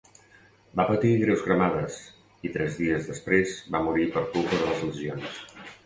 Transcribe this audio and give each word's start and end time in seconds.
Va 0.79 0.85
patir 0.91 1.11
greus 1.23 1.43
cremades 1.49 1.99
i, 2.47 2.53
tres 2.57 2.81
dies 2.83 3.13
després, 3.13 3.57
va 3.77 3.85
morir 3.91 4.11
per 4.17 4.29
culpa 4.37 4.61
de 4.63 4.69
les 4.73 4.87
lesions. 4.91 5.43